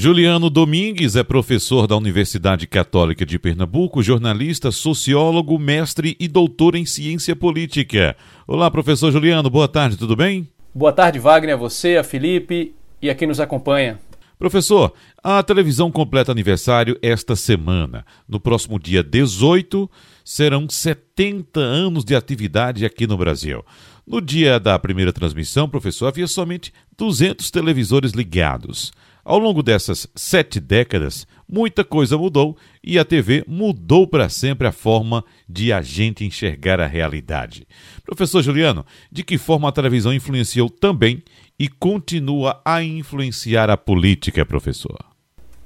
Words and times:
Juliano 0.00 0.48
Domingues 0.48 1.16
é 1.16 1.24
professor 1.24 1.88
da 1.88 1.96
Universidade 1.96 2.68
Católica 2.68 3.26
de 3.26 3.36
Pernambuco, 3.36 4.00
jornalista, 4.00 4.70
sociólogo, 4.70 5.58
mestre 5.58 6.16
e 6.20 6.28
doutor 6.28 6.76
em 6.76 6.86
ciência 6.86 7.34
política. 7.34 8.16
Olá, 8.46 8.70
professor 8.70 9.10
Juliano, 9.10 9.50
boa 9.50 9.66
tarde, 9.66 9.96
tudo 9.96 10.14
bem? 10.14 10.46
Boa 10.72 10.92
tarde, 10.92 11.18
Wagner, 11.18 11.56
a 11.56 11.58
você, 11.58 11.96
a 11.96 12.04
Felipe 12.04 12.76
e 13.02 13.10
a 13.10 13.14
quem 13.16 13.26
nos 13.26 13.40
acompanha. 13.40 13.98
Professor, 14.38 14.94
a 15.20 15.42
televisão 15.42 15.90
completa 15.90 16.30
aniversário 16.30 16.96
esta 17.02 17.34
semana. 17.34 18.06
No 18.28 18.38
próximo 18.38 18.78
dia 18.78 19.02
18, 19.02 19.90
serão 20.24 20.68
70 20.68 21.58
anos 21.58 22.04
de 22.04 22.14
atividade 22.14 22.86
aqui 22.86 23.04
no 23.04 23.16
Brasil. 23.16 23.64
No 24.06 24.20
dia 24.20 24.60
da 24.60 24.78
primeira 24.78 25.12
transmissão, 25.12 25.68
professor, 25.68 26.06
havia 26.06 26.28
somente 26.28 26.72
200 26.96 27.50
televisores 27.50 28.12
ligados. 28.12 28.92
Ao 29.28 29.38
longo 29.38 29.62
dessas 29.62 30.08
sete 30.14 30.58
décadas, 30.58 31.26
muita 31.46 31.84
coisa 31.84 32.16
mudou 32.16 32.56
e 32.82 32.98
a 32.98 33.04
TV 33.04 33.44
mudou 33.46 34.06
para 34.06 34.30
sempre 34.30 34.66
a 34.66 34.72
forma 34.72 35.22
de 35.46 35.70
a 35.70 35.82
gente 35.82 36.24
enxergar 36.24 36.80
a 36.80 36.86
realidade. 36.86 37.68
Professor 38.06 38.40
Juliano, 38.40 38.86
de 39.12 39.22
que 39.22 39.36
forma 39.36 39.68
a 39.68 39.72
televisão 39.72 40.14
influenciou 40.14 40.70
também 40.70 41.22
e 41.58 41.68
continua 41.68 42.58
a 42.64 42.82
influenciar 42.82 43.68
a 43.68 43.76
política, 43.76 44.46
professor? 44.46 44.98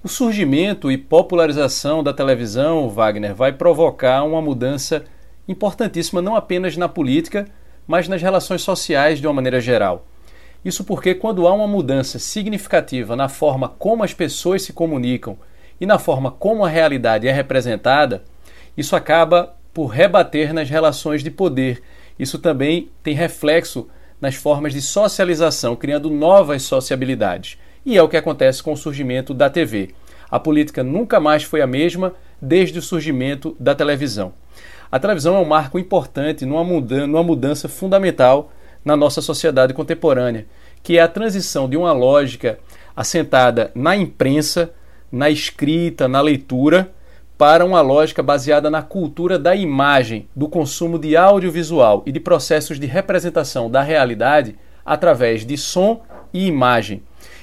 O 0.02 0.08
surgimento 0.08 0.90
e 0.90 0.98
popularização 0.98 2.02
da 2.02 2.12
televisão, 2.12 2.88
Wagner, 2.88 3.32
vai 3.32 3.52
provocar 3.52 4.24
uma 4.24 4.42
mudança 4.42 5.04
importantíssima 5.46 6.20
não 6.20 6.34
apenas 6.34 6.76
na 6.76 6.88
política, 6.88 7.46
mas 7.86 8.08
nas 8.08 8.20
relações 8.20 8.62
sociais 8.62 9.20
de 9.20 9.26
uma 9.28 9.34
maneira 9.34 9.60
geral. 9.60 10.08
Isso 10.64 10.84
porque, 10.84 11.14
quando 11.14 11.46
há 11.46 11.52
uma 11.52 11.66
mudança 11.66 12.18
significativa 12.18 13.16
na 13.16 13.28
forma 13.28 13.68
como 13.68 14.04
as 14.04 14.14
pessoas 14.14 14.62
se 14.62 14.72
comunicam 14.72 15.36
e 15.80 15.86
na 15.86 15.98
forma 15.98 16.30
como 16.30 16.64
a 16.64 16.68
realidade 16.68 17.26
é 17.26 17.32
representada, 17.32 18.22
isso 18.76 18.94
acaba 18.94 19.54
por 19.74 19.86
rebater 19.86 20.52
nas 20.54 20.70
relações 20.70 21.22
de 21.22 21.30
poder. 21.30 21.82
Isso 22.18 22.38
também 22.38 22.90
tem 23.02 23.14
reflexo 23.14 23.88
nas 24.20 24.36
formas 24.36 24.72
de 24.72 24.80
socialização, 24.80 25.74
criando 25.74 26.08
novas 26.08 26.62
sociabilidades. 26.62 27.58
E 27.84 27.98
é 27.98 28.02
o 28.02 28.08
que 28.08 28.16
acontece 28.16 28.62
com 28.62 28.72
o 28.72 28.76
surgimento 28.76 29.34
da 29.34 29.50
TV. 29.50 29.90
A 30.30 30.38
política 30.38 30.84
nunca 30.84 31.18
mais 31.18 31.42
foi 31.42 31.60
a 31.60 31.66
mesma 31.66 32.14
desde 32.40 32.78
o 32.78 32.82
surgimento 32.82 33.56
da 33.58 33.74
televisão. 33.74 34.32
A 34.90 34.98
televisão 35.00 35.34
é 35.34 35.38
um 35.40 35.44
marco 35.44 35.78
importante 35.78 36.46
numa 36.46 37.22
mudança, 37.22 37.68
fundamental 37.68 38.52
na 38.84 38.96
nossa 38.96 39.20
sociedade 39.20 39.74
contemporânea, 39.74 40.46
que 40.82 40.98
é 40.98 41.02
a 41.02 41.08
transição 41.08 41.68
de 41.68 41.76
uma 41.76 41.92
lógica 41.92 42.58
assentada 42.94 43.70
na 43.74 43.96
imprensa, 43.96 44.70
na 45.10 45.30
escrita, 45.30 46.08
na 46.08 46.20
leitura, 46.20 46.90
para 47.38 47.64
uma 47.64 47.80
lógica 47.80 48.22
baseada 48.22 48.70
na 48.70 48.82
cultura 48.82 49.38
da 49.38 49.54
imagem, 49.56 50.28
do 50.34 50.48
consumo 50.48 50.98
de 50.98 51.16
audiovisual 51.16 52.02
e 52.06 52.12
de 52.12 52.20
processos 52.20 52.78
de 52.78 52.86
representação 52.86 53.70
da 53.70 53.82
realidade 53.82 54.56
através 54.84 55.44
de 55.44 55.56
som 55.56 56.02
e 56.32 56.46
imagem. 56.46 57.02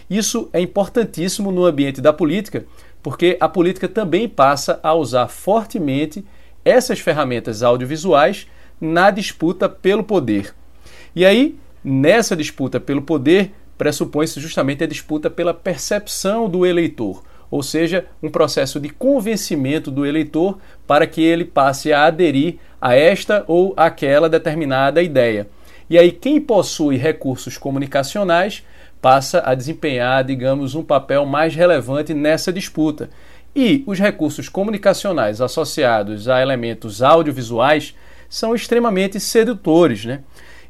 Isso 0.09 0.49
é 0.53 0.59
importantíssimo 0.59 1.51
no 1.51 1.65
ambiente 1.65 2.01
da 2.01 2.11
política, 2.11 2.65
porque 3.03 3.37
a 3.39 3.47
política 3.47 3.87
também 3.87 4.27
passa 4.27 4.79
a 4.81 4.93
usar 4.93 5.27
fortemente 5.27 6.25
essas 6.63 6.99
ferramentas 6.99 7.63
audiovisuais 7.63 8.47
na 8.79 9.11
disputa 9.11 9.69
pelo 9.69 10.03
poder. 10.03 10.53
E 11.15 11.25
aí, 11.25 11.57
nessa 11.83 12.35
disputa 12.35 12.79
pelo 12.79 13.01
poder, 13.01 13.51
pressupõe-se 13.77 14.39
justamente 14.39 14.83
a 14.83 14.87
disputa 14.87 15.29
pela 15.29 15.53
percepção 15.53 16.49
do 16.49 16.65
eleitor, 16.65 17.23
ou 17.49 17.63
seja, 17.63 18.05
um 18.21 18.29
processo 18.29 18.79
de 18.79 18.89
convencimento 18.89 19.89
do 19.89 20.05
eleitor 20.05 20.57
para 20.85 21.07
que 21.07 21.21
ele 21.21 21.45
passe 21.45 21.91
a 21.91 22.05
aderir 22.05 22.57
a 22.81 22.95
esta 22.95 23.43
ou 23.47 23.73
aquela 23.75 24.29
determinada 24.29 25.01
ideia. 25.01 25.47
E 25.89 25.97
aí, 25.97 26.11
quem 26.11 26.39
possui 26.39 26.97
recursos 26.97 27.57
comunicacionais 27.57 28.63
passa 29.01 29.41
a 29.45 29.55
desempenhar, 29.55 30.23
digamos, 30.23 30.75
um 30.75 30.83
papel 30.83 31.25
mais 31.25 31.55
relevante 31.55 32.13
nessa 32.13 32.51
disputa. 32.51 33.09
E 33.55 33.83
os 33.87 33.97
recursos 33.97 34.47
comunicacionais 34.47 35.41
associados 35.41 36.27
a 36.27 36.41
elementos 36.41 37.01
audiovisuais 37.01 37.95
são 38.29 38.53
extremamente 38.53 39.19
sedutores, 39.19 40.05
né? 40.05 40.21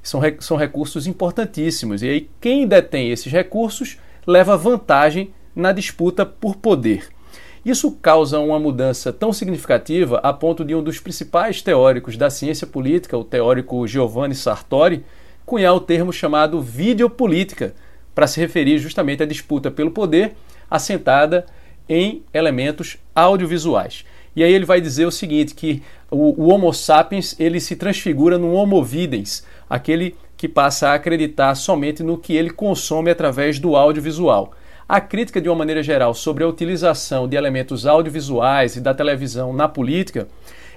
São, 0.02 0.22
são 0.40 0.58
recursos 0.58 1.08
importantíssimos. 1.08 2.02
E 2.02 2.10
aí, 2.10 2.30
quem 2.40 2.68
detém 2.68 3.12
esses 3.12 3.32
recursos 3.32 3.98
leva 4.26 4.58
vantagem 4.58 5.34
na 5.56 5.72
disputa 5.72 6.26
por 6.26 6.56
poder. 6.56 7.10
Isso 7.66 7.92
causa 7.92 8.40
uma 8.40 8.60
mudança 8.60 9.12
tão 9.12 9.34
significativa 9.34 10.20
a 10.20 10.32
ponto 10.32 10.64
de 10.64 10.74
um 10.74 10.82
dos 10.82 11.00
principais 11.00 11.62
teóricos 11.62 12.16
da 12.16 12.30
ciência 12.30 12.66
política, 12.66 13.18
o 13.18 13.24
teórico 13.24 13.86
Giovanni 13.86 14.34
Sartori, 14.34 15.04
cunhar 15.46 15.74
o 15.74 15.82
termo 15.82 16.14
chamado 16.14 16.62
videopolítica, 16.62 17.74
para 18.16 18.28
se 18.28 18.40
referir 18.40 18.78
justamente 18.80 19.24
à 19.24 19.26
disputa 19.26 19.72
pelo 19.72 19.92
poder 19.92 20.36
assentada 20.70 21.46
em 21.88 22.22
elementos 22.34 22.98
audiovisuais. 23.16 24.06
E 24.36 24.44
aí 24.44 24.54
ele 24.54 24.66
vai 24.66 24.80
dizer 24.80 25.06
o 25.06 25.12
seguinte, 25.12 25.56
que 25.56 25.82
o, 26.12 26.44
o 26.44 26.50
Homo 26.50 26.74
sapiens 26.74 27.36
ele 27.40 27.60
se 27.60 27.76
transfigura 27.76 28.38
no 28.38 28.54
Homo 28.54 28.84
videns, 28.84 29.46
aquele 29.70 30.16
que 30.36 30.48
passa 30.48 30.90
a 30.90 30.94
acreditar 30.94 31.54
somente 31.56 32.02
no 32.02 32.18
que 32.18 32.36
ele 32.36 32.50
consome 32.50 33.12
através 33.12 33.60
do 33.60 33.76
audiovisual. 33.76 34.54
A 34.88 35.00
crítica, 35.00 35.40
de 35.40 35.48
uma 35.48 35.58
maneira 35.58 35.84
geral, 35.84 36.14
sobre 36.14 36.44
a 36.44 36.48
utilização 36.48 37.28
de 37.28 37.38
elementos 37.38 37.86
audiovisuais 37.86 38.76
e 38.76 38.82
da 38.82 38.94
televisão 38.94 39.54
na 39.54 39.68
política 39.68 40.28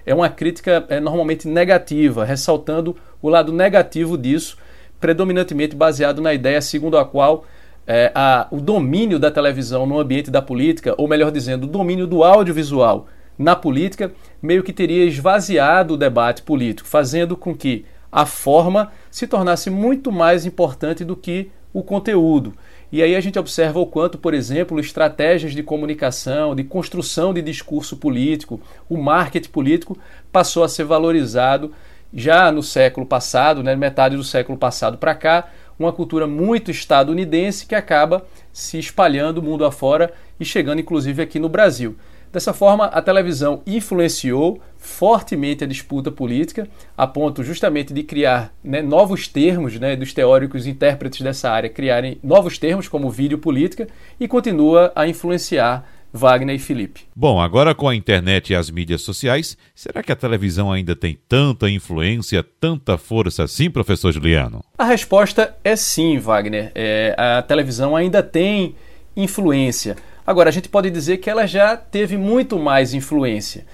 é 0.04 0.14
uma 0.14 0.28
crítica 0.28 0.84
é, 0.88 1.00
normalmente 1.00 1.48
negativa, 1.48 2.24
ressaltando 2.24 2.96
o 3.22 3.28
lado 3.28 3.52
negativo 3.52 4.18
disso, 4.18 4.58
predominantemente 5.00 5.74
baseado 5.74 6.20
na 6.20 6.34
ideia 6.34 6.60
segundo 6.60 6.98
a 6.98 7.04
qual 7.04 7.44
é, 7.86 8.12
a, 8.14 8.46
o 8.50 8.60
domínio 8.60 9.18
da 9.18 9.30
televisão 9.30 9.86
no 9.86 9.98
ambiente 9.98 10.30
da 10.30 10.42
política, 10.42 10.94
ou 10.98 11.08
melhor 11.08 11.30
dizendo, 11.30 11.64
o 11.64 11.68
domínio 11.68 12.06
do 12.06 12.22
audiovisual 12.22 13.06
na 13.38 13.56
política, 13.56 14.12
meio 14.42 14.62
que 14.62 14.72
teria 14.72 15.04
esvaziado 15.04 15.94
o 15.94 15.96
debate 15.96 16.42
político, 16.42 16.88
fazendo 16.88 17.36
com 17.36 17.54
que 17.54 17.84
a 18.12 18.26
forma 18.26 18.92
se 19.10 19.26
tornasse 19.26 19.70
muito 19.70 20.12
mais 20.12 20.44
importante 20.44 21.02
do 21.02 21.16
que 21.16 21.50
o 21.72 21.82
conteúdo. 21.82 22.52
E 22.92 23.02
aí 23.02 23.16
a 23.16 23.20
gente 23.20 23.38
observa 23.38 23.80
o 23.80 23.86
quanto, 23.86 24.18
por 24.18 24.34
exemplo, 24.34 24.78
estratégias 24.78 25.54
de 25.54 25.62
comunicação, 25.62 26.54
de 26.54 26.62
construção 26.62 27.32
de 27.32 27.40
discurso 27.40 27.96
político, 27.96 28.60
o 28.86 28.98
marketing 28.98 29.48
político 29.48 29.98
passou 30.30 30.62
a 30.62 30.68
ser 30.68 30.84
valorizado 30.84 31.72
já 32.12 32.52
no 32.52 32.62
século 32.62 33.06
passado, 33.06 33.62
né, 33.62 33.74
metade 33.74 34.14
do 34.14 34.22
século 34.22 34.58
passado 34.58 34.98
para 34.98 35.14
cá, 35.14 35.48
uma 35.78 35.90
cultura 35.90 36.26
muito 36.26 36.70
estadunidense 36.70 37.64
que 37.64 37.74
acaba 37.74 38.26
se 38.52 38.78
espalhando 38.78 39.42
mundo 39.42 39.64
afora 39.64 40.12
e 40.38 40.44
chegando 40.44 40.80
inclusive 40.80 41.22
aqui 41.22 41.38
no 41.38 41.48
Brasil. 41.48 41.96
Dessa 42.32 42.54
forma, 42.54 42.86
a 42.86 43.02
televisão 43.02 43.62
influenciou 43.66 44.58
fortemente 44.78 45.62
a 45.62 45.66
disputa 45.66 46.10
política, 46.10 46.66
a 46.96 47.06
ponto 47.06 47.44
justamente 47.44 47.92
de 47.92 48.02
criar 48.02 48.52
né, 48.64 48.80
novos 48.80 49.28
termos, 49.28 49.78
né, 49.78 49.94
dos 49.94 50.14
teóricos 50.14 50.66
intérpretes 50.66 51.20
dessa 51.20 51.50
área 51.50 51.68
criarem 51.68 52.18
novos 52.22 52.56
termos 52.56 52.88
como 52.88 53.10
vídeo 53.10 53.36
política 53.36 53.86
e 54.18 54.26
continua 54.26 54.90
a 54.96 55.06
influenciar 55.06 55.86
Wagner 56.12 56.56
e 56.56 56.58
Felipe. 56.58 57.02
Bom, 57.14 57.40
agora 57.40 57.74
com 57.74 57.88
a 57.88 57.94
internet 57.94 58.50
e 58.50 58.56
as 58.56 58.70
mídias 58.70 59.02
sociais, 59.02 59.56
será 59.74 60.02
que 60.02 60.12
a 60.12 60.16
televisão 60.16 60.70
ainda 60.70 60.94
tem 60.94 61.18
tanta 61.28 61.70
influência, 61.70 62.42
tanta 62.42 62.98
força 62.98 63.44
assim, 63.44 63.70
professor 63.70 64.12
Juliano? 64.12 64.62
A 64.76 64.84
resposta 64.84 65.54
é 65.64 65.74
sim, 65.76 66.18
Wagner. 66.18 66.70
É, 66.74 67.14
a 67.16 67.42
televisão 67.42 67.96
ainda 67.96 68.22
tem 68.22 68.74
influência. 69.16 69.96
Agora, 70.26 70.48
a 70.48 70.52
gente 70.52 70.68
pode 70.68 70.90
dizer 70.90 71.18
que 71.18 71.28
ela 71.28 71.46
já 71.46 71.76
teve 71.76 72.16
muito 72.16 72.58
mais 72.58 72.94
influência. 72.94 73.64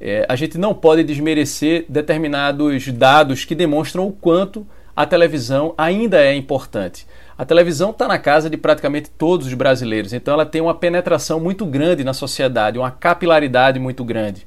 É, 0.00 0.26
a 0.28 0.34
gente 0.34 0.58
não 0.58 0.74
pode 0.74 1.04
desmerecer 1.04 1.84
determinados 1.88 2.88
dados 2.88 3.44
que 3.44 3.54
demonstram 3.54 4.06
o 4.06 4.12
quanto 4.12 4.66
a 4.96 5.06
televisão 5.06 5.74
ainda 5.78 6.20
é 6.20 6.34
importante. 6.34 7.06
A 7.38 7.44
televisão 7.44 7.90
está 7.90 8.06
na 8.06 8.18
casa 8.18 8.50
de 8.50 8.56
praticamente 8.56 9.10
todos 9.10 9.46
os 9.46 9.54
brasileiros, 9.54 10.12
então 10.12 10.34
ela 10.34 10.44
tem 10.44 10.60
uma 10.60 10.74
penetração 10.74 11.40
muito 11.40 11.64
grande 11.64 12.04
na 12.04 12.12
sociedade, 12.12 12.78
uma 12.78 12.90
capilaridade 12.90 13.78
muito 13.78 14.04
grande. 14.04 14.46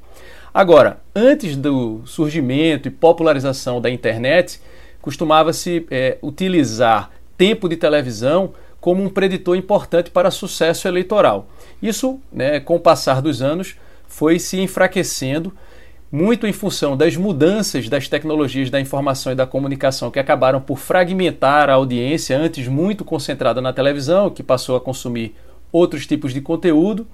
Agora, 0.54 1.00
antes 1.14 1.56
do 1.56 2.02
surgimento 2.06 2.88
e 2.88 2.90
popularização 2.90 3.80
da 3.80 3.90
internet, 3.90 4.60
costumava-se 5.02 5.86
é, 5.90 6.16
utilizar 6.22 7.10
tempo 7.36 7.68
de 7.68 7.76
televisão 7.76 8.52
como 8.80 9.02
um 9.02 9.08
preditor 9.08 9.56
importante 9.56 10.10
para 10.10 10.30
sucesso 10.30 10.86
eleitoral. 10.86 11.48
Isso, 11.82 12.20
né, 12.32 12.60
com 12.60 12.76
o 12.76 12.80
passar 12.80 13.20
dos 13.20 13.42
anos, 13.42 13.76
foi 14.06 14.38
se 14.38 14.60
enfraquecendo 14.60 15.52
muito 16.10 16.46
em 16.46 16.52
função 16.52 16.96
das 16.96 17.16
mudanças 17.16 17.88
das 17.88 18.08
tecnologias 18.08 18.70
da 18.70 18.80
informação 18.80 19.32
e 19.32 19.34
da 19.34 19.46
comunicação 19.46 20.10
que 20.10 20.20
acabaram 20.20 20.60
por 20.60 20.78
fragmentar 20.78 21.68
a 21.68 21.74
audiência, 21.74 22.38
antes 22.38 22.68
muito 22.68 23.04
concentrada 23.04 23.60
na 23.60 23.72
televisão, 23.72 24.30
que 24.30 24.42
passou 24.42 24.76
a 24.76 24.80
consumir 24.80 25.34
outros 25.72 26.06
tipos 26.06 26.32
de 26.32 26.40
conteúdo 26.40 27.06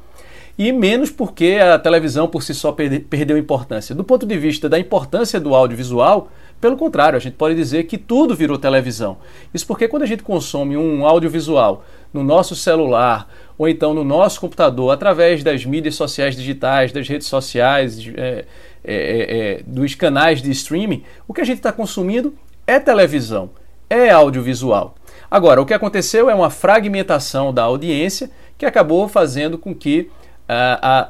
e 0.59 0.71
menos 0.73 1.11
porque 1.11 1.59
a 1.63 1.79
televisão 1.79 2.29
por 2.29 2.43
si 2.43 2.55
só 2.55 2.73
perde, 2.73 3.01
perdeu 3.01 3.39
importância. 3.39 3.95
Do 3.95 4.05
ponto 4.05 4.27
de 4.27 4.37
vista 4.37 4.69
da 4.69 4.79
importância 4.79 5.41
do 5.41 5.55
audiovisual, 5.55 6.31
pelo 6.61 6.77
contrário, 6.77 7.17
a 7.17 7.21
gente 7.21 7.35
pode 7.35 7.55
dizer 7.55 7.85
que 7.85 7.99
tudo 7.99 8.37
virou 8.37 8.59
televisão. 8.59 9.19
Isso 9.53 9.67
porque 9.67 9.89
quando 9.89 10.03
a 10.03 10.07
gente 10.07 10.23
consome 10.23 10.77
um 10.77 11.07
audiovisual 11.07 11.85
no 12.13 12.23
nosso 12.23 12.55
celular 12.55 13.29
ou 13.59 13.69
então 13.69 13.95
no 13.95 14.05
nosso 14.05 14.41
computador, 14.41 14.93
através 14.93 15.43
das 15.43 15.65
mídias 15.65 15.95
sociais 15.95 16.37
digitais, 16.37 16.93
das 16.93 17.09
redes 17.09 17.27
sociais, 17.27 17.99
é, 18.15 18.45
é, 18.85 18.95
é, 18.95 19.57
é 19.59 19.63
dos 19.67 19.95
canais 19.95 20.43
de 20.43 20.51
streaming, 20.51 21.03
o 21.27 21.35
que 21.35 21.41
a 21.41 21.45
gente 21.45 21.59
está 21.59 21.73
consumindo 21.73 22.35
é 22.67 22.79
televisão, 22.79 23.51
é 23.89 24.11
audiovisual. 24.11 24.95
Agora, 25.31 25.61
o 25.61 25.67
que 25.67 25.75
aconteceu 25.75 26.29
é 26.29 26.35
uma 26.35 26.51
fragmentação 26.51 27.53
da 27.53 27.63
audiência 27.63 28.31
que 28.57 28.67
acabou 28.67 29.09
fazendo 29.09 29.59
com 29.59 29.75
que 29.75 30.11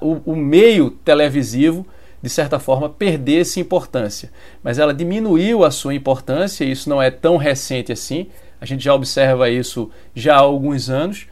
o, 0.01 0.33
o 0.33 0.37
meio 0.37 0.91
televisivo, 0.91 1.87
de 2.21 2.29
certa 2.29 2.59
forma, 2.59 2.89
perdesse 2.89 3.61
importância. 3.61 4.31
Mas 4.63 4.79
ela 4.79 4.95
diminuiu 4.95 5.65
a 5.65 5.71
sua 5.71 5.95
importância, 5.95 6.65
isso 6.65 6.89
não 6.89 7.03
é 7.03 7.11
tão 7.11 7.37
recente 7.37 7.93
assim, 7.93 8.29
a 8.61 8.67
gente 8.67 8.85
já 8.85 8.95
observa 8.95 9.51
isso 9.51 9.91
já 10.15 10.37
há 10.37 10.41
alguns 10.41 10.89
anos, 10.89 11.27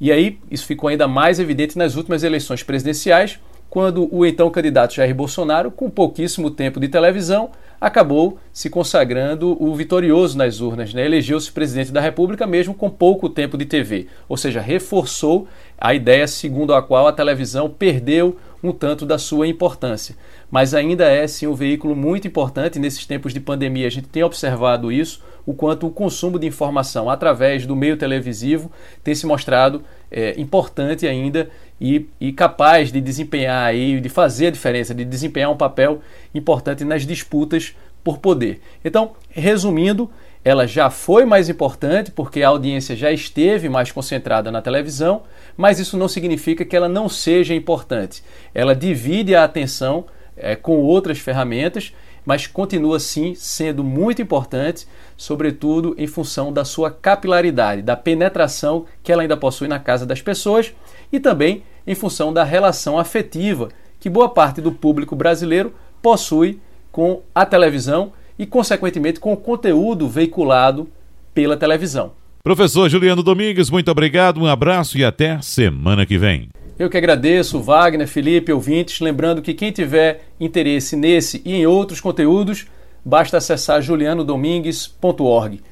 e 0.00 0.12
aí 0.12 0.38
isso 0.50 0.66
ficou 0.66 0.88
ainda 0.88 1.08
mais 1.08 1.40
evidente 1.40 1.78
nas 1.78 1.96
últimas 1.96 2.22
eleições 2.22 2.62
presidenciais, 2.62 3.38
quando 3.70 4.08
o 4.14 4.24
então 4.24 4.50
candidato 4.50 4.94
Jair 4.94 5.14
Bolsonaro, 5.14 5.70
com 5.70 5.90
pouquíssimo 5.90 6.50
tempo 6.50 6.78
de 6.78 6.88
televisão, 6.88 7.50
acabou 7.86 8.38
se 8.50 8.70
consagrando 8.70 9.62
o 9.62 9.74
vitorioso 9.74 10.38
nas 10.38 10.60
urnas, 10.60 10.94
né? 10.94 11.04
elegeu-se 11.04 11.52
presidente 11.52 11.92
da 11.92 12.00
República 12.00 12.46
mesmo 12.46 12.72
com 12.72 12.88
pouco 12.88 13.28
tempo 13.28 13.58
de 13.58 13.66
TV, 13.66 14.06
ou 14.26 14.38
seja, 14.38 14.58
reforçou 14.58 15.46
a 15.76 15.92
ideia 15.92 16.26
segundo 16.26 16.72
a 16.72 16.82
qual 16.82 17.06
a 17.06 17.12
televisão 17.12 17.68
perdeu 17.68 18.38
um 18.64 18.72
tanto 18.72 19.04
da 19.04 19.18
sua 19.18 19.46
importância. 19.46 20.16
Mas 20.50 20.72
ainda 20.72 21.04
é 21.04 21.26
sim 21.26 21.46
um 21.46 21.54
veículo 21.54 21.94
muito 21.94 22.26
importante 22.26 22.78
nesses 22.78 23.04
tempos 23.04 23.34
de 23.34 23.40
pandemia. 23.40 23.86
A 23.86 23.90
gente 23.90 24.08
tem 24.08 24.22
observado 24.22 24.90
isso, 24.90 25.22
o 25.44 25.52
quanto 25.52 25.86
o 25.86 25.90
consumo 25.90 26.38
de 26.38 26.46
informação 26.46 27.10
através 27.10 27.66
do 27.66 27.76
meio 27.76 27.98
televisivo 27.98 28.72
tem 29.02 29.14
se 29.14 29.26
mostrado 29.26 29.82
é, 30.10 30.40
importante 30.40 31.06
ainda 31.06 31.50
e, 31.78 32.06
e, 32.18 32.32
capaz 32.32 32.90
de 32.90 33.00
desempenhar 33.00 33.66
aí, 33.66 34.00
de 34.00 34.08
fazer 34.08 34.46
a 34.46 34.50
diferença, 34.50 34.94
de 34.94 35.04
desempenhar 35.04 35.50
um 35.50 35.56
papel 35.56 36.00
importante 36.34 36.84
nas 36.84 37.04
disputas 37.04 37.76
por 38.02 38.18
poder. 38.18 38.60
Então, 38.82 39.12
resumindo, 39.28 40.10
ela 40.44 40.66
já 40.66 40.90
foi 40.90 41.24
mais 41.24 41.48
importante 41.48 42.10
porque 42.10 42.42
a 42.42 42.48
audiência 42.48 42.94
já 42.94 43.10
esteve 43.10 43.68
mais 43.68 43.90
concentrada 43.90 44.52
na 44.52 44.60
televisão, 44.60 45.22
mas 45.56 45.78
isso 45.78 45.96
não 45.96 46.06
significa 46.06 46.64
que 46.64 46.76
ela 46.76 46.88
não 46.88 47.08
seja 47.08 47.54
importante. 47.54 48.22
Ela 48.54 48.76
divide 48.76 49.34
a 49.34 49.44
atenção 49.44 50.04
é, 50.36 50.54
com 50.54 50.76
outras 50.80 51.18
ferramentas, 51.18 51.94
mas 52.26 52.46
continua 52.46 53.00
sim 53.00 53.34
sendo 53.34 53.82
muito 53.82 54.20
importante, 54.20 54.86
sobretudo 55.16 55.94
em 55.96 56.06
função 56.06 56.52
da 56.52 56.64
sua 56.64 56.90
capilaridade, 56.90 57.80
da 57.80 57.96
penetração 57.96 58.84
que 59.02 59.10
ela 59.10 59.22
ainda 59.22 59.36
possui 59.36 59.68
na 59.68 59.78
casa 59.78 60.04
das 60.04 60.20
pessoas 60.20 60.74
e 61.10 61.18
também 61.18 61.62
em 61.86 61.94
função 61.94 62.32
da 62.32 62.44
relação 62.44 62.98
afetiva 62.98 63.68
que 63.98 64.10
boa 64.10 64.28
parte 64.28 64.60
do 64.60 64.72
público 64.72 65.16
brasileiro 65.16 65.74
possui 66.02 66.60
com 66.92 67.22
a 67.34 67.46
televisão 67.46 68.12
e, 68.38 68.46
consequentemente, 68.46 69.20
com 69.20 69.32
o 69.32 69.36
conteúdo 69.36 70.08
veiculado 70.08 70.88
pela 71.32 71.56
televisão. 71.56 72.12
Professor 72.42 72.88
Juliano 72.88 73.22
Domingues, 73.22 73.70
muito 73.70 73.90
obrigado, 73.90 74.38
um 74.40 74.46
abraço 74.46 74.98
e 74.98 75.04
até 75.04 75.40
semana 75.40 76.04
que 76.04 76.18
vem. 76.18 76.48
Eu 76.78 76.90
que 76.90 76.98
agradeço, 76.98 77.60
Wagner, 77.60 78.06
Felipe, 78.06 78.52
ouvintes. 78.52 79.00
Lembrando 79.00 79.40
que 79.40 79.54
quem 79.54 79.70
tiver 79.70 80.26
interesse 80.38 80.96
nesse 80.96 81.40
e 81.44 81.54
em 81.54 81.66
outros 81.66 82.00
conteúdos, 82.00 82.66
basta 83.04 83.38
acessar 83.38 83.80
julianodomingues.org. 83.80 85.62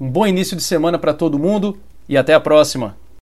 Um 0.00 0.10
bom 0.10 0.26
início 0.26 0.56
de 0.56 0.62
semana 0.62 0.98
para 0.98 1.14
todo 1.14 1.38
mundo 1.38 1.78
e 2.08 2.16
até 2.16 2.34
a 2.34 2.40
próxima! 2.40 3.05